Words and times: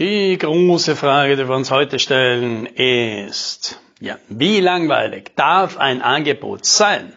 Die 0.00 0.38
große 0.38 0.96
Frage, 0.96 1.36
die 1.36 1.46
wir 1.46 1.54
uns 1.54 1.70
heute 1.70 1.98
stellen, 1.98 2.64
ist, 2.64 3.78
ja, 4.00 4.16
wie 4.30 4.60
langweilig 4.60 5.32
darf 5.36 5.76
ein 5.76 6.00
Angebot 6.00 6.64
sein, 6.64 7.12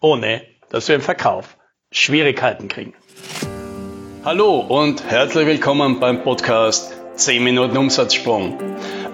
ohne 0.00 0.42
dass 0.68 0.88
wir 0.88 0.96
im 0.96 1.00
Verkauf 1.00 1.56
Schwierigkeiten 1.90 2.68
kriegen? 2.68 2.92
Hallo 4.26 4.58
und 4.58 5.02
herzlich 5.08 5.46
willkommen 5.46 6.00
beim 6.00 6.22
Podcast 6.22 6.92
10 7.14 7.42
Minuten 7.42 7.78
Umsatzsprung. 7.78 8.58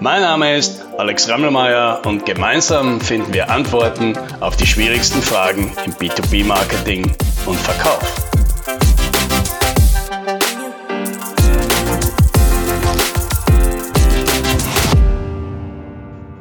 Mein 0.01 0.21
Name 0.21 0.57
ist 0.57 0.83
Alex 0.97 1.29
Rammelmeier 1.29 2.01
und 2.05 2.25
gemeinsam 2.25 2.99
finden 2.99 3.33
wir 3.33 3.49
Antworten 3.49 4.17
auf 4.41 4.57
die 4.57 4.67
schwierigsten 4.67 5.21
Fragen 5.21 5.71
im 5.85 5.93
B2B-Marketing 5.93 7.15
und 7.45 7.55
Verkauf. 7.55 8.34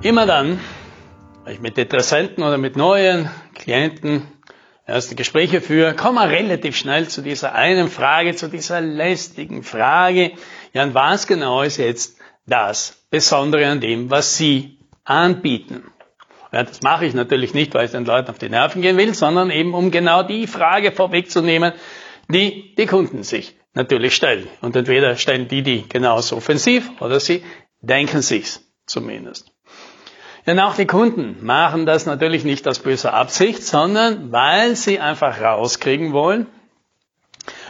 Immer 0.04 0.26
dann, 0.26 0.60
wenn 1.44 1.54
ich 1.54 1.60
mit 1.60 1.78
Interessenten 1.78 2.44
oder 2.44 2.58
mit 2.58 2.76
neuen 2.76 3.30
Klienten 3.54 4.28
erste 4.86 5.14
Gespräche 5.14 5.62
führe, 5.62 5.94
komme 5.94 6.28
relativ 6.28 6.76
schnell 6.76 7.08
zu 7.08 7.22
dieser 7.22 7.54
einen 7.54 7.88
Frage, 7.88 8.34
zu 8.34 8.48
dieser 8.48 8.82
lästigen 8.82 9.62
Frage. 9.62 10.32
Ja, 10.74 10.82
und 10.82 10.92
was 10.92 11.26
genau 11.26 11.62
ist 11.62 11.78
jetzt 11.78 12.18
das 12.44 13.06
Besondere 13.08 13.66
an 13.66 13.80
dem, 13.80 14.10
was 14.10 14.36
Sie 14.36 14.78
anbieten? 15.04 15.84
Ja, 16.52 16.64
das 16.64 16.82
mache 16.82 17.06
ich 17.06 17.14
natürlich 17.14 17.54
nicht, 17.54 17.72
weil 17.72 17.86
ich 17.86 17.92
den 17.92 18.04
Leuten 18.04 18.28
auf 18.28 18.38
die 18.38 18.50
Nerven 18.50 18.82
gehen 18.82 18.98
will, 18.98 19.14
sondern 19.14 19.50
eben 19.50 19.72
um 19.72 19.90
genau 19.90 20.22
die 20.22 20.46
Frage 20.46 20.92
vorwegzunehmen, 20.92 21.72
die 22.28 22.74
die 22.74 22.84
Kunden 22.84 23.22
sich 23.22 23.56
natürlich 23.72 24.14
stellen. 24.14 24.48
Und 24.60 24.76
entweder 24.76 25.16
stellen 25.16 25.48
die 25.48 25.62
die 25.62 25.88
genauso 25.88 26.36
offensiv 26.36 26.90
oder 27.00 27.20
sie 27.20 27.42
denken 27.80 28.20
sich's 28.20 28.60
zumindest. 28.84 29.53
Denn 30.46 30.60
auch 30.60 30.74
die 30.74 30.86
Kunden 30.86 31.44
machen 31.44 31.86
das 31.86 32.04
natürlich 32.04 32.44
nicht 32.44 32.68
aus 32.68 32.78
böser 32.78 33.14
Absicht, 33.14 33.62
sondern 33.62 34.30
weil 34.30 34.76
sie 34.76 35.00
einfach 35.00 35.40
rauskriegen 35.40 36.12
wollen, 36.12 36.46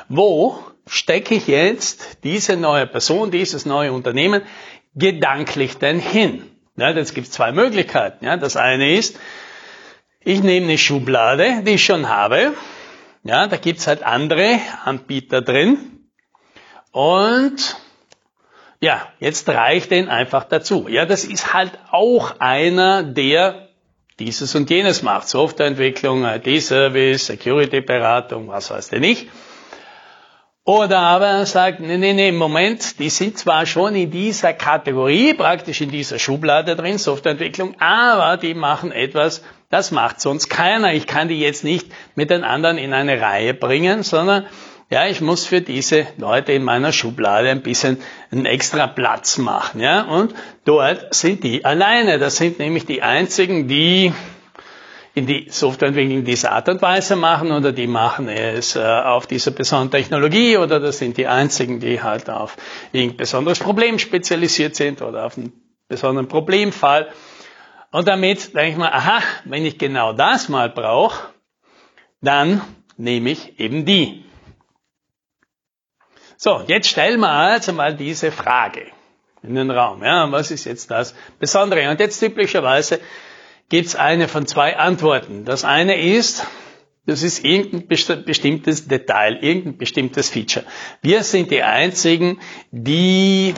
wo 0.08 0.58
stecke 0.86 1.36
ich 1.36 1.47
jetzt 1.47 2.25
diese 2.25 2.56
neue 2.56 2.86
Person, 2.86 3.31
dieses 3.31 3.64
neue 3.64 3.92
Unternehmen 3.92 4.42
gedanklich 4.94 5.78
denn 5.78 6.00
hin? 6.00 6.50
Ja, 6.77 6.91
jetzt 6.91 7.14
gibt 7.14 7.28
es 7.28 7.33
zwei 7.33 7.53
Möglichkeiten. 7.53 8.25
Ja, 8.25 8.36
das 8.36 8.56
eine 8.56 8.92
ist, 8.92 9.19
ich 10.20 10.42
nehme 10.42 10.66
eine 10.66 10.78
Schublade, 10.78 11.62
die 11.64 11.72
ich 11.72 11.84
schon 11.84 12.09
habe. 12.09 12.55
Ja, 13.22 13.47
da 13.47 13.56
gibt's 13.56 13.86
halt 13.86 14.03
andere 14.03 14.59
Anbieter 14.84 15.41
drin. 15.41 16.09
Und 16.91 17.77
ja, 18.85 19.09
jetzt 19.19 19.49
reicht 19.49 19.93
den 19.93 20.11
einfach 20.11 20.45
dazu. 20.45 20.89
Ja, 20.91 21.07
das 21.07 21.25
ist 21.25 21.55
halt 21.55 21.73
auch 21.91 22.39
einer, 22.39 23.03
der 23.03 23.69
dieses 24.19 24.55
und 24.55 24.69
jenes 24.69 25.03
macht. 25.03 25.27
Softwareentwicklung, 25.27 26.27
IT-Service, 26.27 27.25
Security-Beratung, 27.25 28.49
was 28.49 28.71
weiß 28.71 28.91
denn 28.91 29.03
ich. 29.03 29.31
Oder 30.65 30.99
aber 30.99 31.27
er 31.27 31.47
sagt, 31.47 31.81
nee, 31.81 31.97
nee, 31.97 32.12
nee, 32.12 32.31
Moment, 32.31 32.99
die 32.99 33.09
sind 33.09 33.39
zwar 33.39 33.65
schon 33.65 33.95
in 33.95 34.11
dieser 34.11 34.53
Kategorie, 34.53 35.33
praktisch 35.33 35.81
in 35.81 35.91
dieser 35.91 36.19
Schublade 36.19 36.77
drin, 36.77 36.99
Softwareentwicklung, 36.99 37.81
aber 37.81 38.37
die 38.37 38.53
machen 38.53 38.93
etwas, 38.93 39.43
das 39.71 39.93
macht 39.93 40.21
sonst 40.21 40.49
keiner. 40.51 40.93
Ich 40.93 41.07
kann 41.07 41.29
die 41.29 41.41
jetzt 41.41 41.65
nicht 41.65 41.87
mit 42.17 42.29
den 42.29 42.45
anderen 42.45 42.77
in 42.77 42.93
eine 42.93 43.19
Reihe 43.19 43.55
bringen, 43.55 44.03
sondern 44.03 44.47
ja, 44.91 45.07
ich 45.07 45.21
muss 45.21 45.47
für 45.47 45.61
diese 45.61 46.07
Leute 46.19 46.53
in 46.53 46.63
meiner 46.63 46.93
Schublade 46.93 47.51
ein 47.51 47.63
bisschen 47.63 47.99
einen 48.31 48.47
extra 48.47 48.87
Platz 48.87 49.39
machen, 49.39 49.81
ja, 49.81 50.03
und 50.03 50.35
dort 50.65 51.15
sind 51.15 51.43
die 51.43 51.65
alleine. 51.65 52.19
Das 52.19 52.37
sind 52.37 52.59
nämlich 52.59 52.87
die 52.87 53.03
einzigen, 53.03 53.67
die 53.67 54.12
in 55.15 55.27
die 55.27 55.47
Softwareentwicklung 55.49 56.25
dieser 56.25 56.53
Art 56.53 56.69
und 56.69 56.83
Weise 56.83 57.15
machen 57.15 57.53
oder 57.53 57.73
die 57.73 57.87
machen 57.87 58.28
es 58.28 58.75
äh, 58.75 58.81
auf 58.81 59.27
dieser 59.27 59.53
besonderen 59.53 59.93
Technologie 59.93 60.56
oder 60.56 60.81
das 60.81 60.99
sind 60.99 61.17
die 61.17 61.28
einzigen, 61.28 61.78
die 61.78 62.03
halt 62.03 62.28
auf 62.28 62.56
irgendein 62.93 63.17
besonderes 63.19 63.61
Problem 63.61 63.99
spezialisiert 64.00 64.75
sind 64.75 65.03
oder 65.03 65.25
auf 65.25 65.39
einen 65.39 65.53
besonderen 65.89 66.27
Problemfall. 66.27 67.09
Und 67.93 68.09
damit 68.09 68.55
denke 68.55 68.71
ich 68.71 68.77
mal, 68.77 68.91
aha, 68.91 69.23
wenn 69.44 69.65
ich 69.65 69.78
genau 69.78 70.12
das 70.12 70.49
mal 70.49 70.69
brauche, 70.69 71.28
dann 72.21 72.61
nehme 72.97 73.31
ich 73.31 73.61
eben 73.61 73.84
die. 73.84 74.24
So, 76.44 76.62
jetzt 76.66 76.88
stellen 76.88 77.21
wir 77.21 77.31
also 77.31 77.72
mal 77.72 77.97
diese 77.97 78.31
Frage 78.31 78.88
in 79.43 79.55
den 79.55 79.71
Raum. 79.71 80.05
Ja, 80.05 80.31
was 80.31 80.50
ist 80.50 80.66
jetzt 80.66 80.91
das 80.91 81.15
Besondere? 81.38 81.88
Und 81.88 81.99
jetzt 82.00 82.21
typischerweise 82.21 83.00
gibt 83.71 83.87
es 83.87 83.97
eine 83.97 84.28
von 84.28 84.47
zwei 84.47 84.77
Antworten. 84.77 85.47
Das 85.47 85.65
eine 85.65 85.99
ist, 85.99 86.47
das 87.06 87.22
ist 87.22 87.47
irgendein 87.47 87.88
bestimmtes 87.88 88.87
Detail, 88.87 89.38
irgendein 89.41 89.78
bestimmtes 89.78 90.28
Feature. 90.28 90.66
Wir 91.00 91.22
sind 91.22 91.50
die 91.50 91.62
einzigen, 91.62 92.38
die 92.71 93.55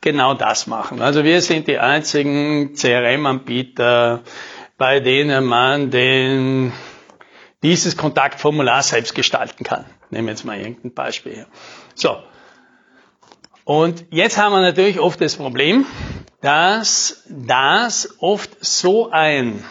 genau 0.00 0.32
das 0.32 0.66
machen. 0.66 1.02
Also 1.02 1.24
wir 1.24 1.42
sind 1.42 1.68
die 1.68 1.78
einzigen 1.78 2.72
CRM-Anbieter, 2.72 4.22
bei 4.78 5.00
denen 5.00 5.44
man 5.44 5.90
den, 5.90 6.72
dieses 7.62 7.98
Kontaktformular 7.98 8.82
selbst 8.82 9.14
gestalten 9.14 9.62
kann. 9.62 9.84
Nehmen 10.08 10.28
wir 10.28 10.32
jetzt 10.32 10.46
mal 10.46 10.58
irgendein 10.58 10.94
Beispiel 10.94 11.34
hier. 11.34 11.46
So. 11.94 12.16
Und 13.72 14.06
jetzt 14.10 14.36
haben 14.36 14.50
wir 14.50 14.62
natürlich 14.62 14.98
oft 14.98 15.20
das 15.20 15.36
Problem, 15.36 15.86
dass 16.40 17.22
das 17.28 18.16
oft 18.18 18.50
so 18.60 19.12
ein 19.12 19.64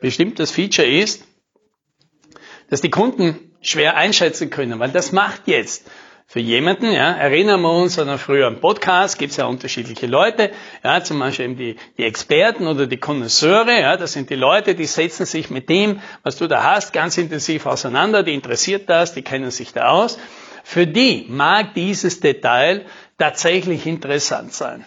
bestimmtes 0.00 0.50
Feature 0.50 0.88
ist, 0.88 1.22
dass 2.70 2.80
die 2.80 2.88
Kunden 2.88 3.54
schwer 3.60 3.94
einschätzen 3.94 4.48
können, 4.48 4.78
weil 4.78 4.88
das 4.88 5.12
macht 5.12 5.48
jetzt 5.48 5.86
für 6.26 6.40
jemanden, 6.40 6.90
ja, 6.90 7.12
erinnern 7.12 7.60
wir 7.60 7.72
uns 7.72 7.98
an 7.98 8.08
einen 8.08 8.18
früheren 8.18 8.58
Podcast, 8.58 9.18
gibt 9.18 9.32
es 9.32 9.36
ja 9.36 9.44
unterschiedliche 9.44 10.06
Leute, 10.06 10.50
ja, 10.82 11.04
zum 11.04 11.18
Beispiel 11.18 11.44
eben 11.44 11.56
die, 11.58 11.76
die 11.98 12.04
Experten 12.04 12.66
oder 12.66 12.86
die 12.86 12.96
Konnoisseure, 12.96 13.78
ja, 13.78 13.98
das 13.98 14.14
sind 14.14 14.30
die 14.30 14.34
Leute, 14.34 14.74
die 14.74 14.86
setzen 14.86 15.26
sich 15.26 15.50
mit 15.50 15.68
dem, 15.68 16.00
was 16.22 16.36
du 16.36 16.46
da 16.46 16.62
hast, 16.62 16.94
ganz 16.94 17.18
intensiv 17.18 17.66
auseinander, 17.66 18.22
die 18.22 18.32
interessiert 18.32 18.88
das, 18.88 19.12
die 19.12 19.20
kennen 19.20 19.50
sich 19.50 19.74
da 19.74 19.88
aus. 19.90 20.18
Für 20.68 20.84
die 20.84 21.26
mag 21.28 21.74
dieses 21.74 22.18
Detail 22.18 22.86
tatsächlich 23.18 23.86
interessant 23.86 24.52
sein. 24.52 24.84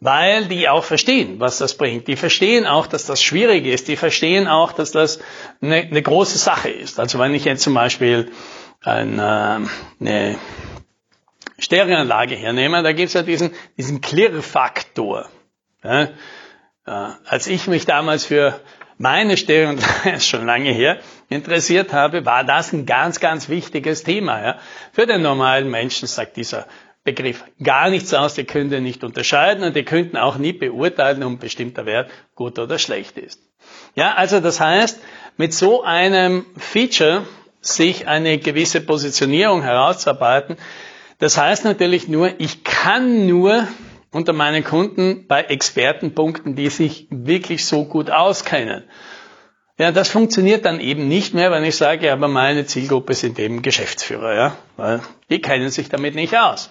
Weil 0.00 0.46
die 0.46 0.66
auch 0.66 0.82
verstehen, 0.82 1.40
was 1.40 1.58
das 1.58 1.76
bringt. 1.76 2.08
Die 2.08 2.16
verstehen 2.16 2.64
auch, 2.64 2.86
dass 2.86 3.04
das 3.04 3.22
schwierig 3.22 3.66
ist. 3.66 3.86
Die 3.86 3.96
verstehen 3.96 4.48
auch, 4.48 4.72
dass 4.72 4.92
das 4.92 5.20
eine, 5.60 5.76
eine 5.76 6.00
große 6.00 6.38
Sache 6.38 6.70
ist. 6.70 6.98
Also 6.98 7.18
wenn 7.18 7.34
ich 7.34 7.44
jetzt 7.44 7.64
zum 7.64 7.74
Beispiel 7.74 8.32
eine, 8.80 9.68
eine 10.00 10.38
Stereoanlage 11.58 12.34
hernehme, 12.34 12.82
da 12.82 12.92
gibt 12.92 13.08
es 13.08 13.12
ja 13.12 13.22
diesen, 13.22 13.50
diesen 13.76 14.00
Klirrfaktor. 14.00 15.28
Ja, 15.82 16.08
als 17.26 17.46
ich 17.46 17.66
mich 17.66 17.84
damals 17.84 18.24
für 18.24 18.58
meine 18.98 19.36
Stereoanlage, 19.36 20.10
ist 20.16 20.28
schon 20.28 20.46
lange 20.46 20.70
her, 20.70 20.98
interessiert 21.28 21.92
habe, 21.92 22.24
war 22.24 22.44
das 22.44 22.72
ein 22.72 22.86
ganz, 22.86 23.20
ganz 23.20 23.48
wichtiges 23.48 24.02
Thema. 24.02 24.42
Ja. 24.42 24.58
Für 24.92 25.06
den 25.06 25.22
normalen 25.22 25.70
Menschen 25.70 26.08
sagt 26.08 26.36
dieser 26.36 26.66
Begriff 27.04 27.44
gar 27.62 27.90
nichts 27.90 28.14
aus, 28.14 28.34
die 28.34 28.44
können 28.44 28.82
nicht 28.82 29.04
unterscheiden 29.04 29.62
und 29.62 29.76
die 29.76 29.84
könnten 29.84 30.16
auch 30.16 30.38
nie 30.38 30.52
beurteilen, 30.52 31.22
ob 31.22 31.32
ein 31.32 31.38
bestimmter 31.38 31.84
Wert 31.84 32.10
gut 32.34 32.58
oder 32.58 32.78
schlecht 32.78 33.18
ist. 33.18 33.40
Ja, 33.94 34.14
also 34.14 34.40
das 34.40 34.58
heißt, 34.60 35.00
mit 35.36 35.52
so 35.52 35.82
einem 35.82 36.46
Feature 36.56 37.26
sich 37.60 38.08
eine 38.08 38.38
gewisse 38.38 38.80
Positionierung 38.80 39.62
herauszuarbeiten, 39.62 40.56
das 41.18 41.38
heißt 41.38 41.64
natürlich 41.64 42.08
nur, 42.08 42.32
ich 42.38 42.64
kann 42.64 43.26
nur 43.26 43.68
unter 44.14 44.32
meinen 44.32 44.64
Kunden 44.64 45.26
bei 45.26 45.42
Experten 45.42 46.14
punkten, 46.14 46.54
die 46.54 46.70
sich 46.70 47.08
wirklich 47.10 47.66
so 47.66 47.84
gut 47.84 48.10
auskennen. 48.10 48.84
Ja, 49.76 49.90
das 49.90 50.08
funktioniert 50.08 50.64
dann 50.64 50.78
eben 50.78 51.08
nicht 51.08 51.34
mehr, 51.34 51.50
wenn 51.50 51.64
ich 51.64 51.76
sage, 51.76 52.12
aber 52.12 52.28
meine 52.28 52.64
Zielgruppe 52.64 53.14
sind 53.14 53.40
eben 53.40 53.60
Geschäftsführer, 53.60 54.34
ja, 54.34 54.56
weil 54.76 55.00
die 55.30 55.40
kennen 55.40 55.68
sich 55.70 55.88
damit 55.88 56.14
nicht 56.14 56.36
aus. 56.38 56.70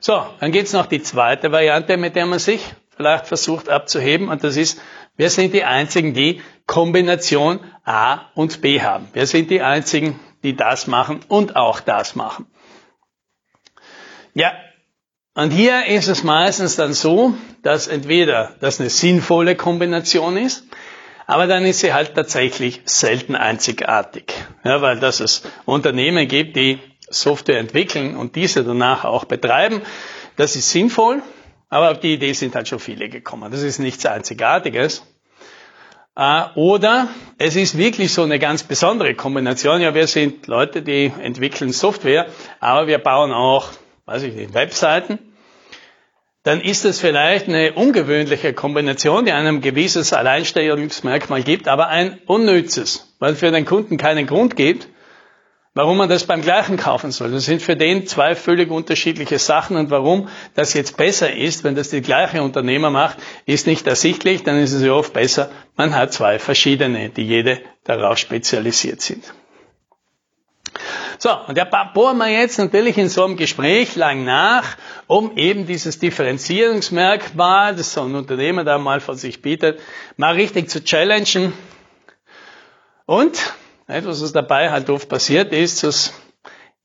So, 0.00 0.26
dann 0.40 0.50
gibt's 0.50 0.72
noch 0.72 0.86
die 0.86 1.00
zweite 1.00 1.52
Variante, 1.52 1.96
mit 1.96 2.16
der 2.16 2.26
man 2.26 2.40
sich 2.40 2.74
vielleicht 2.96 3.28
versucht 3.28 3.68
abzuheben, 3.68 4.28
und 4.28 4.42
das 4.42 4.56
ist, 4.56 4.80
wir 5.16 5.30
sind 5.30 5.54
die 5.54 5.62
Einzigen, 5.62 6.14
die 6.14 6.42
Kombination 6.66 7.60
A 7.84 8.22
und 8.34 8.60
B 8.60 8.80
haben. 8.80 9.08
Wir 9.12 9.26
sind 9.26 9.50
die 9.50 9.62
Einzigen, 9.62 10.18
die 10.42 10.56
das 10.56 10.88
machen 10.88 11.20
und 11.28 11.54
auch 11.54 11.78
das 11.78 12.16
machen. 12.16 12.46
Ja, 14.34 14.52
und 15.34 15.50
hier 15.50 15.86
ist 15.86 16.08
es 16.08 16.24
meistens 16.24 16.76
dann 16.76 16.92
so, 16.92 17.34
dass 17.62 17.86
entweder 17.86 18.54
das 18.60 18.80
eine 18.80 18.90
sinnvolle 18.90 19.56
Kombination 19.56 20.36
ist, 20.36 20.64
aber 21.26 21.46
dann 21.46 21.64
ist 21.64 21.80
sie 21.80 21.94
halt 21.94 22.14
tatsächlich 22.14 22.82
selten 22.84 23.34
einzigartig. 23.34 24.34
Ja, 24.64 24.82
weil 24.82 25.00
dass 25.00 25.20
es 25.20 25.42
Unternehmen 25.64 26.28
gibt, 26.28 26.56
die 26.56 26.78
Software 27.08 27.58
entwickeln 27.58 28.16
und 28.16 28.36
diese 28.36 28.64
danach 28.64 29.04
auch 29.04 29.24
betreiben, 29.24 29.82
das 30.36 30.56
ist 30.56 30.70
sinnvoll, 30.70 31.22
aber 31.68 31.90
auf 31.90 32.00
die 32.00 32.14
Idee 32.14 32.32
sind 32.32 32.54
halt 32.54 32.68
schon 32.68 32.78
viele 32.78 33.08
gekommen. 33.08 33.50
Das 33.50 33.62
ist 33.62 33.78
nichts 33.78 34.04
Einzigartiges. 34.04 35.02
Äh, 36.14 36.44
oder 36.54 37.08
es 37.38 37.56
ist 37.56 37.78
wirklich 37.78 38.12
so 38.12 38.22
eine 38.22 38.38
ganz 38.38 38.62
besondere 38.62 39.14
Kombination. 39.14 39.80
Ja, 39.80 39.94
wir 39.94 40.06
sind 40.06 40.46
Leute, 40.46 40.82
die 40.82 41.12
entwickeln 41.22 41.72
Software, 41.72 42.26
aber 42.60 42.86
wir 42.86 42.98
bauen 42.98 43.32
auch, 43.32 43.70
weiß 44.06 44.22
ich 44.24 44.34
nicht, 44.34 44.54
Webseiten. 44.54 45.18
Dann 46.42 46.60
ist 46.60 46.84
es 46.84 47.00
vielleicht 47.00 47.48
eine 47.48 47.74
ungewöhnliche 47.74 48.52
Kombination, 48.52 49.24
die 49.24 49.32
einem 49.32 49.60
gewisses 49.60 50.12
Alleinstellungsmerkmal 50.12 51.42
gibt, 51.42 51.68
aber 51.68 51.88
ein 51.88 52.18
unnützes, 52.26 53.14
weil 53.20 53.34
es 53.34 53.38
für 53.38 53.52
den 53.52 53.64
Kunden 53.64 53.96
keinen 53.96 54.26
Grund 54.26 54.56
gibt, 54.56 54.88
Warum 55.74 55.96
man 55.96 56.10
das 56.10 56.24
beim 56.24 56.42
gleichen 56.42 56.76
kaufen 56.76 57.12
soll. 57.12 57.30
Das 57.30 57.46
sind 57.46 57.62
für 57.62 57.76
den 57.76 58.06
zwei 58.06 58.34
völlig 58.34 58.70
unterschiedliche 58.70 59.38
Sachen 59.38 59.78
und 59.78 59.90
warum 59.90 60.28
das 60.54 60.74
jetzt 60.74 60.98
besser 60.98 61.34
ist, 61.34 61.64
wenn 61.64 61.74
das 61.74 61.88
die 61.88 62.02
gleiche 62.02 62.42
Unternehmer 62.42 62.90
macht, 62.90 63.16
ist 63.46 63.66
nicht 63.66 63.86
ersichtlich, 63.86 64.42
dann 64.42 64.58
ist 64.58 64.74
es 64.74 64.82
ja 64.82 64.92
oft 64.92 65.14
besser, 65.14 65.50
man 65.74 65.96
hat 65.96 66.12
zwei 66.12 66.38
verschiedene, 66.38 67.08
die 67.08 67.22
jede 67.22 67.62
darauf 67.84 68.18
spezialisiert 68.18 69.00
sind. 69.00 69.24
So, 71.18 71.30
und 71.46 71.56
da 71.56 71.64
bohren 71.64 72.18
wir 72.18 72.28
jetzt 72.28 72.58
natürlich 72.58 72.98
in 72.98 73.08
so 73.08 73.24
einem 73.24 73.36
Gespräch 73.36 73.94
lang 73.96 74.24
nach, 74.24 74.76
um 75.06 75.36
eben 75.36 75.66
dieses 75.66 75.98
Differenzierungsmerkmal, 75.98 77.76
das 77.76 77.92
so 77.92 78.02
ein 78.02 78.14
Unternehmer 78.14 78.64
da 78.64 78.78
mal 78.78 79.00
von 79.00 79.16
sich 79.16 79.42
bietet, 79.42 79.80
mal 80.16 80.34
richtig 80.34 80.68
zu 80.70 80.82
challengen. 80.82 81.52
Und 83.06 83.54
etwas, 83.86 84.22
was 84.22 84.32
dabei 84.32 84.70
halt 84.70 84.90
oft 84.90 85.08
passiert 85.08 85.52
ist, 85.52 85.84
dass 85.84 86.12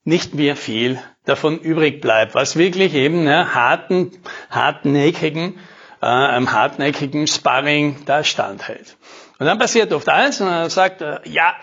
nicht 0.03 0.35
mehr 0.35 0.55
viel 0.55 1.01
davon 1.25 1.59
übrig 1.59 1.99
bleibt, 2.01 2.33
was 2.33 2.55
wirklich 2.55 2.93
eben 2.93 3.23
ne, 3.23 3.53
harten, 3.53 4.11
hartnäckigen, 4.49 5.59
äh, 6.01 6.05
einem 6.05 6.51
hartnäckigen 6.51 7.27
Sparring 7.27 7.97
da 8.05 8.23
standhält. 8.23 8.97
Und 9.39 9.45
dann 9.45 9.59
passiert 9.59 9.91
oft 9.93 10.07
eins 10.09 10.41
und 10.41 10.47
er 10.47 10.69
sagt, 10.69 11.01
äh, 11.01 11.19
ja, 11.25 11.53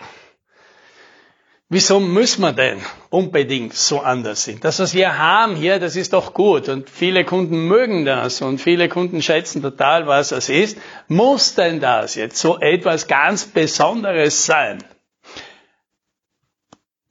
wieso 1.69 1.99
müssen 1.99 2.41
wir 2.41 2.53
denn 2.53 2.79
unbedingt 3.09 3.73
so 3.73 4.01
anders 4.01 4.43
sind? 4.43 4.63
Das, 4.63 4.79
was 4.79 4.93
wir 4.93 5.17
haben 5.17 5.55
hier, 5.55 5.79
das 5.79 5.95
ist 5.95 6.13
doch 6.13 6.33
gut 6.33 6.69
und 6.69 6.89
viele 6.89 7.25
Kunden 7.25 7.67
mögen 7.67 8.05
das 8.05 8.41
und 8.41 8.59
viele 8.59 8.89
Kunden 8.89 9.21
schätzen 9.21 9.61
total, 9.61 10.07
was 10.07 10.29
das 10.29 10.49
ist. 10.49 10.77
Muss 11.07 11.55
denn 11.55 11.79
das 11.79 12.15
jetzt 12.15 12.37
so 12.37 12.59
etwas 12.59 13.07
ganz 13.07 13.45
Besonderes 13.45 14.45
sein? 14.45 14.83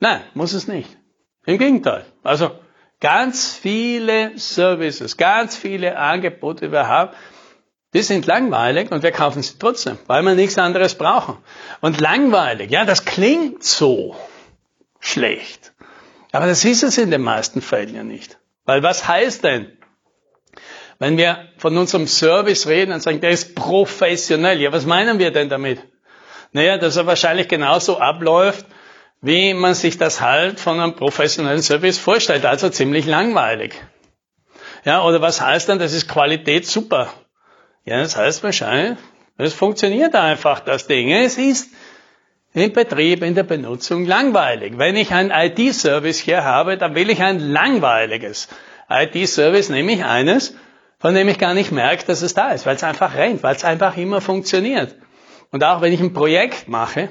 Nein, 0.00 0.20
muss 0.34 0.52
es 0.52 0.68
nicht. 0.68 0.90
Im 1.46 1.58
Gegenteil. 1.58 2.04
Also 2.22 2.50
ganz 3.00 3.54
viele 3.54 4.38
Services, 4.38 5.16
ganz 5.16 5.56
viele 5.56 5.98
Angebote, 5.98 6.66
die 6.66 6.72
wir 6.72 6.88
haben, 6.88 7.10
die 7.92 8.02
sind 8.02 8.26
langweilig 8.26 8.90
und 8.90 9.02
wir 9.02 9.12
kaufen 9.12 9.42
sie 9.42 9.56
trotzdem, 9.58 9.98
weil 10.06 10.22
wir 10.22 10.34
nichts 10.34 10.58
anderes 10.58 10.96
brauchen. 10.96 11.36
Und 11.80 12.00
langweilig, 12.00 12.70
ja, 12.70 12.84
das 12.84 13.04
klingt 13.04 13.62
so 13.62 14.16
schlecht. 15.04 15.72
Aber 16.32 16.46
das 16.46 16.64
ist 16.64 16.82
es 16.82 16.98
in 16.98 17.10
den 17.10 17.22
meisten 17.22 17.62
Fällen 17.62 17.94
ja 17.94 18.02
nicht. 18.02 18.38
Weil 18.64 18.82
was 18.82 19.06
heißt 19.06 19.44
denn, 19.44 19.70
wenn 20.98 21.16
wir 21.16 21.48
von 21.58 21.76
unserem 21.76 22.06
Service 22.06 22.66
reden 22.66 22.92
und 22.92 23.02
sagen, 23.02 23.20
der 23.20 23.30
ist 23.30 23.54
professionell, 23.54 24.60
ja, 24.60 24.72
was 24.72 24.86
meinen 24.86 25.18
wir 25.18 25.30
denn 25.30 25.48
damit? 25.48 25.80
Naja, 26.52 26.78
dass 26.78 26.96
er 26.96 27.06
wahrscheinlich 27.06 27.48
genauso 27.48 27.98
abläuft, 27.98 28.64
wie 29.20 29.54
man 29.54 29.74
sich 29.74 29.98
das 29.98 30.20
halt 30.20 30.60
von 30.60 30.80
einem 30.80 30.96
professionellen 30.96 31.62
Service 31.62 31.98
vorstellt, 31.98 32.44
also 32.46 32.68
ziemlich 32.68 33.06
langweilig. 33.06 33.74
Ja, 34.84 35.02
oder 35.02 35.20
was 35.20 35.40
heißt 35.40 35.68
dann, 35.68 35.78
das 35.78 35.92
ist 35.92 36.08
Qualität 36.08 36.66
super? 36.66 37.12
Ja, 37.84 37.98
das 37.98 38.16
heißt 38.16 38.42
wahrscheinlich, 38.42 38.98
es 39.36 39.52
funktioniert 39.52 40.14
einfach, 40.14 40.60
das 40.60 40.86
Ding. 40.86 41.10
Es 41.10 41.38
ist 41.38 41.70
im 42.54 42.72
Betrieb, 42.72 43.22
in 43.22 43.34
der 43.34 43.42
Benutzung 43.42 44.06
langweilig. 44.06 44.78
Wenn 44.78 44.96
ich 44.96 45.12
ein 45.12 45.30
IT-Service 45.30 46.18
hier 46.18 46.44
habe, 46.44 46.78
dann 46.78 46.94
will 46.94 47.10
ich 47.10 47.20
ein 47.20 47.40
langweiliges 47.40 48.48
IT-Service, 48.88 49.70
nämlich 49.70 50.04
eines, 50.04 50.54
von 50.98 51.14
dem 51.14 51.28
ich 51.28 51.38
gar 51.38 51.52
nicht 51.52 51.72
merke, 51.72 52.06
dass 52.06 52.22
es 52.22 52.32
da 52.32 52.52
ist, 52.52 52.64
weil 52.64 52.76
es 52.76 52.84
einfach 52.84 53.16
rennt, 53.16 53.42
weil 53.42 53.56
es 53.56 53.64
einfach 53.64 53.96
immer 53.96 54.20
funktioniert. 54.20 54.94
Und 55.50 55.64
auch 55.64 55.80
wenn 55.80 55.92
ich 55.92 56.00
ein 56.00 56.12
Projekt 56.12 56.68
mache, 56.68 57.08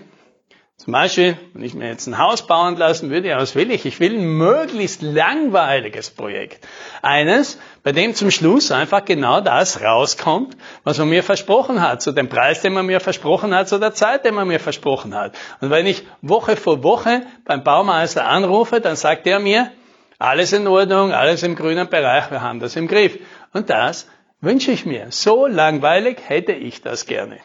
zum 0.84 0.92
Beispiel, 0.92 1.38
wenn 1.54 1.64
ich 1.64 1.76
mir 1.76 1.88
jetzt 1.88 2.08
ein 2.08 2.18
Haus 2.18 2.46
bauen 2.46 2.76
lassen 2.76 3.10
würde, 3.10 3.30
ja, 3.30 3.38
was 3.38 3.56
will 3.56 3.72
ich? 3.72 3.86
Ich 3.86 4.02
will 4.02 4.18
ein 4.18 4.26
möglichst 4.26 5.02
langweiliges 5.02 6.10
Projekt. 6.10 6.68
Eines, 7.02 7.58
bei 7.84 7.94
dem 7.94 8.14
zum 8.16 8.32
Schluss 8.32 8.70
einfach 8.70 9.06
genau 9.06 9.40
das 9.40 9.82
rauskommt, 9.82 10.58
was 10.84 10.98
man 10.98 11.08
mir 11.08 11.24
versprochen 11.24 11.82
hat, 11.82 12.02
zu 12.02 12.12
dem 12.12 12.28
Preis, 12.28 12.60
den 12.60 12.74
man 12.74 12.86
mir 12.86 13.00
versprochen 13.00 13.56
hat, 13.56 13.70
zu 13.70 13.80
der 13.80 13.94
Zeit, 13.94 14.26
den 14.26 14.34
man 14.34 14.46
mir 14.46 14.60
versprochen 14.60 15.16
hat. 15.16 15.38
Und 15.62 15.70
wenn 15.70 15.86
ich 15.86 16.04
Woche 16.22 16.58
vor 16.58 16.84
Woche 16.84 17.22
beim 17.46 17.64
Baumeister 17.64 18.28
anrufe, 18.28 18.82
dann 18.82 18.98
sagt 18.98 19.26
er 19.26 19.40
mir, 19.40 19.72
alles 20.20 20.52
in 20.52 20.68
Ordnung, 20.68 21.14
alles 21.14 21.44
im 21.44 21.56
grünen 21.56 21.88
Bereich, 21.88 22.30
wir 22.30 22.42
haben 22.42 22.60
das 22.60 22.76
im 22.76 22.90
Griff. 22.90 23.18
Und 23.54 23.70
das 23.70 24.10
wünsche 24.42 24.74
ich 24.74 24.86
mir. 24.86 25.08
So 25.12 25.48
langweilig 25.48 26.18
hätte 26.28 26.52
ich 26.52 26.82
das 26.82 27.06
gerne. 27.06 27.38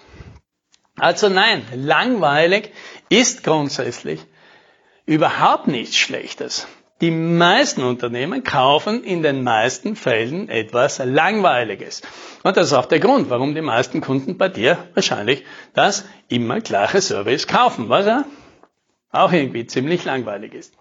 Also 0.98 1.28
nein, 1.28 1.62
langweilig 1.74 2.72
ist 3.08 3.44
grundsätzlich 3.44 4.20
überhaupt 5.06 5.68
nichts 5.68 5.96
Schlechtes. 5.96 6.66
Die 7.00 7.12
meisten 7.12 7.84
Unternehmen 7.84 8.42
kaufen 8.42 9.04
in 9.04 9.22
den 9.22 9.44
meisten 9.44 9.94
Fällen 9.94 10.48
etwas 10.48 10.98
Langweiliges. 10.98 12.02
Und 12.42 12.56
das 12.56 12.68
ist 12.68 12.72
auch 12.72 12.86
der 12.86 12.98
Grund, 12.98 13.30
warum 13.30 13.54
die 13.54 13.60
meisten 13.62 14.00
Kunden 14.00 14.36
bei 14.36 14.48
dir 14.48 14.88
wahrscheinlich 14.94 15.44
das 15.74 16.04
immer 16.28 16.60
gleiche 16.60 17.00
Service 17.00 17.46
kaufen, 17.46 17.88
was 17.88 18.06
ja 18.06 18.24
auch 19.12 19.32
irgendwie 19.32 19.66
ziemlich 19.66 20.04
langweilig 20.04 20.54
ist. 20.54 20.74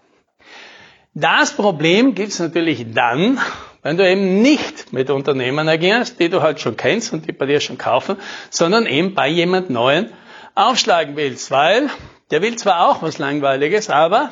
Das 1.14 1.52
Problem 1.52 2.14
gibt 2.14 2.32
es 2.32 2.40
natürlich 2.40 2.84
dann, 2.92 3.40
wenn 3.82 3.96
du 3.96 4.08
eben 4.08 4.42
nicht 4.42 4.77
mit 4.92 5.10
Unternehmen 5.10 5.68
agierst, 5.68 6.20
die 6.20 6.28
du 6.28 6.42
halt 6.42 6.60
schon 6.60 6.76
kennst 6.76 7.12
und 7.12 7.26
die 7.26 7.32
bei 7.32 7.46
dir 7.46 7.60
schon 7.60 7.78
kaufen, 7.78 8.16
sondern 8.50 8.86
eben 8.86 9.14
bei 9.14 9.28
jemand 9.28 9.70
Neuen 9.70 10.12
aufschlagen 10.54 11.16
willst, 11.16 11.50
weil 11.50 11.90
der 12.30 12.42
will 12.42 12.56
zwar 12.56 12.88
auch 12.88 13.02
was 13.02 13.18
Langweiliges, 13.18 13.90
aber 13.90 14.30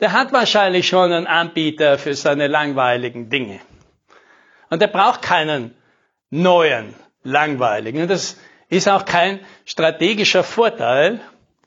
der 0.00 0.12
hat 0.12 0.32
wahrscheinlich 0.32 0.88
schon 0.88 1.12
einen 1.12 1.26
Anbieter 1.26 1.98
für 1.98 2.14
seine 2.14 2.48
langweiligen 2.48 3.28
Dinge. 3.28 3.60
Und 4.70 4.80
der 4.80 4.88
braucht 4.88 5.22
keinen 5.22 5.74
neuen, 6.30 6.94
langweiligen. 7.22 8.02
Und 8.02 8.10
das 8.10 8.36
ist 8.68 8.88
auch 8.88 9.04
kein 9.04 9.40
strategischer 9.64 10.42
Vorteil, 10.42 11.20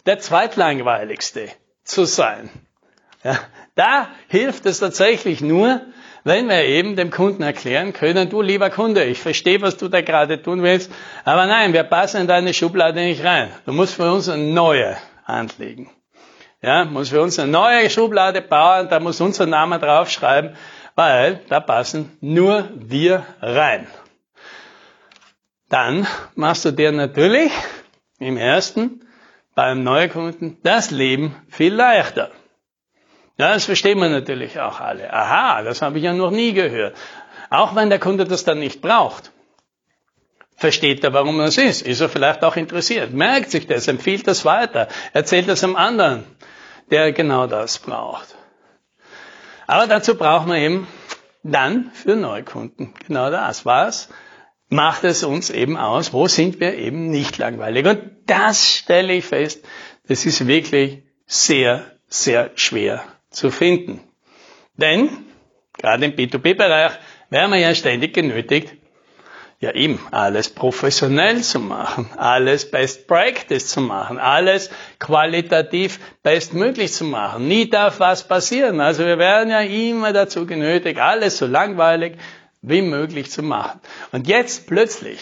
der 0.06 0.20
zweitlangweiligste 0.20 1.50
zu 1.84 2.06
sein. 2.06 2.50
Ja, 3.24 3.40
da 3.76 4.10
hilft 4.28 4.66
es 4.66 4.80
tatsächlich 4.80 5.42
nur, 5.42 5.82
wenn 6.26 6.50
wir 6.50 6.64
eben 6.64 6.96
dem 6.96 7.12
Kunden 7.12 7.44
erklären 7.44 7.94
können, 7.94 8.30
du 8.30 8.42
lieber 8.42 8.72
Kunde, 8.72 9.04
ich 9.04 9.22
verstehe, 9.22 9.62
was 9.62 9.78
du 9.78 9.88
da 9.88 10.02
gerade 10.02 10.42
tun 10.42 10.64
willst, 10.64 10.92
aber 11.24 11.46
nein, 11.46 11.72
wir 11.72 11.84
passen 11.84 12.22
in 12.22 12.28
deine 12.28 12.54
Schublade 12.54 13.00
nicht 13.00 13.24
rein. 13.24 13.52
Du 13.66 13.74
musst 13.74 13.94
für 13.94 14.12
uns 14.12 14.28
eine 14.28 14.44
neue 14.44 14.98
anlegen. 15.24 15.90
Ja, 16.64 16.84
muss 16.84 17.10
für 17.10 17.22
uns 17.22 17.38
eine 17.38 17.52
neue 17.52 17.92
Schublade 17.92 18.42
bauen, 18.42 18.90
da 18.90 19.00
muss 19.00 19.22
unser 19.22 19.46
Name 19.46 19.78
draufschreiben, 19.78 20.56
weil 20.96 21.42
da 21.48 21.60
passen 21.60 22.18
nur 22.22 22.70
wir 22.74 23.24
rein. 23.40 23.88
Dann 25.70 26.08
machst 26.34 26.66
du 26.66 26.72
dir 26.72 26.92
natürlich 26.92 27.52
im 28.18 28.38
ersten 28.38 29.06
beim 29.54 29.84
Neukunden 29.84 30.58
das 30.64 30.90
Leben 30.90 31.36
viel 31.50 31.74
leichter. 31.74 32.32
Ja, 33.38 33.54
das 33.54 33.66
verstehen 33.66 34.00
wir 34.00 34.10
natürlich 34.10 34.60
auch 34.60 34.80
alle. 34.80 35.12
Aha, 35.12 35.62
das 35.64 35.82
habe 35.82 35.98
ich 35.98 36.06
ja 36.06 36.14
noch 36.14 36.32
nie 36.32 36.54
gehört. 36.54 36.96
Auch 37.50 37.76
wenn 37.76 37.90
der 37.90 38.00
Kunde 38.00 38.26
das 38.26 38.46
dann 38.46 38.60
nicht 38.60 38.82
braucht. 38.82 39.32
Versteht 40.56 41.04
er, 41.04 41.12
warum 41.12 41.38
das 41.38 41.58
ist? 41.58 41.82
Ist 41.82 42.00
er 42.00 42.08
vielleicht 42.08 42.44
auch 42.44 42.56
interessiert? 42.56 43.12
Merkt 43.12 43.52
sich 43.52 43.68
das, 43.68 43.90
empfiehlt 43.90 44.26
das 44.26 44.46
weiter, 44.46 44.88
erzählt 45.12 45.50
das 45.50 45.66
am 45.66 45.76
anderen, 45.76 46.24
der 46.92 47.12
genau 47.12 47.46
das 47.46 47.78
braucht. 47.78 48.36
Aber 49.68 49.86
dazu 49.86 50.16
brauchen 50.16 50.50
wir 50.52 50.58
eben 50.58 50.88
dann 51.44 51.92
für 51.92 52.16
Neukunden 52.16 52.94
genau 53.06 53.30
das. 53.30 53.66
Was 53.66 54.08
macht 54.70 55.04
es 55.04 55.26
uns 55.26 55.50
eben 55.50 55.76
aus? 55.76 56.14
Wo 56.14 56.28
sind 56.28 56.62
wir 56.62 56.76
eben 56.76 57.10
nicht 57.10 57.38
langweilig? 57.38 57.86
Und 57.86 58.12
das 58.28 58.66
stelle 58.66 59.14
ich 59.14 59.26
fest, 59.26 59.66
das 60.08 60.26
ist 60.26 60.48
wirklich 60.48 61.04
sehr, 61.26 61.84
sehr 62.08 62.52
schwer 62.56 63.04
zu 63.36 63.52
finden. 63.52 64.02
Denn, 64.78 65.10
gerade 65.78 66.06
im 66.06 66.14
B2B-Bereich, 66.14 66.94
werden 67.30 67.52
wir 67.52 67.60
ja 67.60 67.76
ständig 67.76 68.14
genötigt, 68.14 68.74
ja 69.60 69.74
eben 69.74 70.00
alles 70.12 70.50
professionell 70.50 71.42
zu 71.42 71.60
machen, 71.60 72.10
alles 72.18 72.70
Best 72.70 73.08
Practice 73.08 73.68
zu 73.68 73.82
machen, 73.82 74.20
alles 74.20 74.70
qualitativ 75.00 76.00
bestmöglich 76.24 76.94
zu 76.94 77.06
machen. 77.06 77.48
Nie 77.48 77.70
darf 77.70 78.00
was 78.00 78.28
passieren. 78.28 78.80
Also 78.82 79.06
wir 79.06 79.18
werden 79.18 79.50
ja 79.50 79.62
immer 79.62 80.14
dazu 80.14 80.46
genötigt, 80.46 81.00
alles 81.00 81.38
so 81.38 81.48
langweilig 81.48 82.18
wie 82.62 82.82
möglich 82.82 83.32
zu 83.32 83.44
machen. 83.44 83.80
Und 84.12 84.28
jetzt 84.28 84.68
plötzlich 84.68 85.20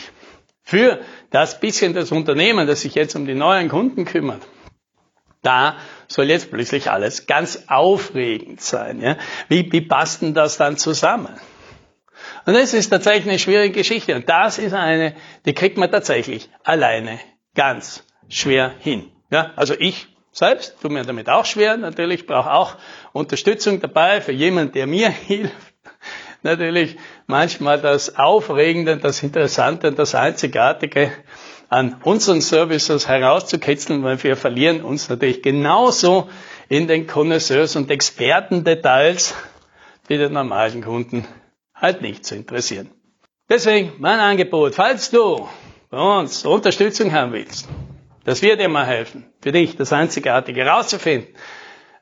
für 0.63 1.00
das 1.29 1.60
bisschen 1.60 1.93
das 1.93 2.12
Unternehmen, 2.12 2.67
das 2.67 2.82
sich 2.82 2.96
jetzt 2.96 3.15
um 3.15 3.25
die 3.25 3.36
neuen 3.36 3.70
Kunden 3.70 4.05
kümmert, 4.05 4.41
da 5.41 5.75
soll 6.13 6.29
jetzt 6.29 6.51
plötzlich 6.51 6.91
alles 6.91 7.25
ganz 7.25 7.63
aufregend 7.67 8.62
sein. 8.62 9.01
Ja? 9.01 9.17
Wie, 9.50 9.72
wie 9.72 9.82
passt 9.82 10.22
denn 10.22 10.36
das 10.36 10.58
dann 10.58 10.77
zusammen? 10.77 11.39
Und 12.46 12.53
das 12.53 12.74
ist 12.74 12.89
tatsächlich 12.89 13.27
eine 13.27 13.39
schwierige 13.39 13.74
Geschichte. 13.74 14.15
Und 14.15 14.29
das 14.29 14.60
ist 14.60 14.74
eine, 14.74 15.15
die 15.46 15.53
kriegt 15.53 15.77
man 15.77 15.89
tatsächlich 15.89 16.50
alleine 16.63 17.20
ganz 17.55 18.05
schwer 18.29 18.74
hin. 18.79 19.12
Ja? 19.32 19.53
Also 19.55 19.74
ich 19.77 20.08
selbst 20.32 20.79
tue 20.82 20.91
mir 20.91 21.03
damit 21.03 21.29
auch 21.29 21.46
schwer. 21.46 21.77
Natürlich 21.77 22.27
brauche 22.27 22.51
auch 22.51 22.75
Unterstützung 23.12 23.82
dabei 23.82 24.22
für 24.22 24.34
jemanden, 24.34 24.74
der 24.74 24.86
mir 24.86 25.10
hilft. 25.27 25.74
Natürlich 26.43 26.98
manchmal 27.25 27.82
das 27.82 28.17
Aufregende, 28.17 28.98
das 28.98 29.24
Interessante 29.24 29.88
und 29.88 29.98
das 29.98 30.13
Einzigartige 30.13 31.12
an 31.74 31.96
unseren 32.03 32.39
Services 32.39 33.08
herauszukitzeln, 33.08 34.03
weil 34.03 34.22
wir 34.22 34.38
verlieren 34.38 34.84
uns 34.84 35.10
natürlich 35.10 35.42
genauso 35.42 36.30
in 36.70 36.88
den 36.88 37.08
Connoisseurs 37.08 37.75
und 37.75 37.89
Expertendetails, 37.89 39.34
die 40.08 40.20
den 40.20 40.34
normalen 40.34 40.84
Kunden 40.84 41.25
halt 41.74 42.03
nicht 42.03 42.27
zu 42.27 42.36
interessieren. 42.36 42.92
Deswegen 43.50 43.94
mein 43.98 44.20
Angebot, 44.20 44.75
falls 44.75 45.10
du 45.10 45.50
bei 45.89 45.98
uns 45.98 46.46
Unterstützung 46.46 47.12
haben 47.12 47.34
willst, 47.34 47.68
dass 48.24 48.44
wir 48.44 48.56
dir 48.56 48.70
mal 48.70 48.86
helfen, 48.86 49.25
für 49.42 49.51
dich 49.51 49.75
das 49.75 49.92
Einzigartige 49.92 50.63
herauszufinden, 50.63 51.34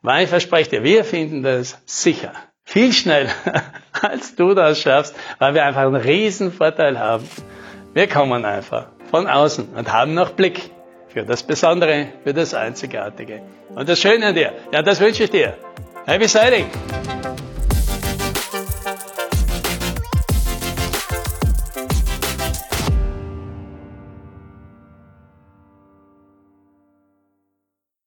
weil 0.02 0.26
ich 0.26 0.30
verspreche 0.30 0.70
dir, 0.70 0.84
wir 0.84 1.06
finden 1.06 1.44
das 1.44 1.82
sicher 1.86 2.34
viel 2.66 2.92
schneller, 2.92 3.32
als 4.02 4.36
du 4.36 4.54
das 4.54 4.82
schaffst, 4.82 5.16
weil 5.40 5.54
wir 5.54 5.64
einfach 5.64 5.84
einen 5.84 5.96
riesen 5.96 6.52
Vorteil 6.52 7.00
haben. 7.00 7.26
Wir 7.94 8.10
kommen 8.10 8.44
einfach 8.44 8.88
von 9.12 9.28
außen 9.28 9.76
und 9.76 9.92
haben 9.92 10.14
noch 10.14 10.32
Blick 10.32 10.72
für 11.10 11.24
das 11.24 11.44
Besondere, 11.44 12.08
für 12.24 12.34
das 12.34 12.54
Einzigartige. 12.54 13.42
Und 13.76 13.88
das 13.88 14.00
Schöne 14.00 14.28
an 14.28 14.36
dir, 14.36 14.54
ja, 14.72 14.82
das 14.82 15.00
wünsche 15.00 15.26
ich 15.26 15.30
dir. 15.30 15.56
Happy 16.06 16.28
Sailing! 16.28 16.66